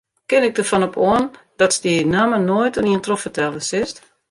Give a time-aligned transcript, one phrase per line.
[0.27, 1.25] Kin ik derfan op oan
[1.59, 3.97] datst dy namme noait oan ien trochfertelle silst?